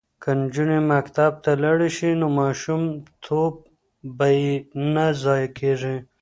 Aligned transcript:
که 0.21 0.29
نجونې 0.39 0.79
مکتب 0.91 1.31
ته 1.43 1.51
لاړې 1.63 1.89
شي 1.97 2.09
نو 2.21 2.27
ماشوم 2.39 2.81
توب 3.23 3.53
به 4.17 4.27
یې 4.41 4.53
نه 4.93 5.05
ضایع 5.23 5.49
کیږي. 5.57 5.95